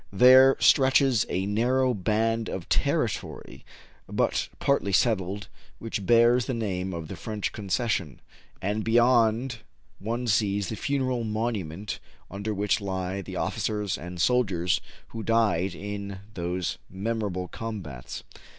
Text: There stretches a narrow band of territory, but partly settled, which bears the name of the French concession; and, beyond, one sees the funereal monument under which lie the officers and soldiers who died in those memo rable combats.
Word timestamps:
There 0.11 0.55
stretches 0.59 1.27
a 1.29 1.45
narrow 1.45 1.93
band 1.93 2.49
of 2.49 2.67
territory, 2.69 3.63
but 4.07 4.49
partly 4.57 4.91
settled, 4.93 5.47
which 5.77 6.07
bears 6.07 6.45
the 6.47 6.55
name 6.55 6.91
of 6.91 7.07
the 7.07 7.15
French 7.15 7.51
concession; 7.51 8.19
and, 8.63 8.83
beyond, 8.83 9.57
one 9.99 10.25
sees 10.25 10.69
the 10.69 10.75
funereal 10.75 11.23
monument 11.23 11.99
under 12.31 12.51
which 12.51 12.81
lie 12.81 13.21
the 13.21 13.35
officers 13.35 13.95
and 13.95 14.19
soldiers 14.19 14.81
who 15.09 15.21
died 15.21 15.75
in 15.75 16.21
those 16.33 16.79
memo 16.89 17.27
rable 17.29 17.47
combats. 17.51 18.23